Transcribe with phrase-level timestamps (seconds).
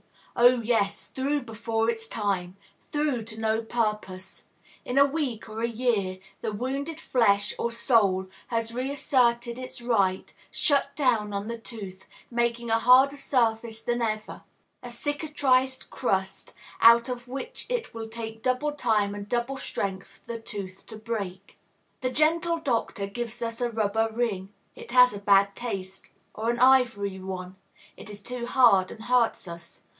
[0.35, 2.55] Oh, yes; through before its time.
[2.91, 4.45] Through to no purpose.
[4.83, 10.33] In a week, or a year, the wounded flesh, or soul, has reasserted its right,
[10.49, 14.41] shut down on the tooth, making a harder surface than ever,
[14.81, 20.33] a cicatrized crust, out of which it will take double time and double strength for
[20.33, 21.59] the tooth to break.
[21.99, 26.57] The gentle doctor gives us a rubber ring, it has a bad taste; or an
[26.57, 27.57] ivory one,
[27.97, 29.83] it is too hard and hurts us.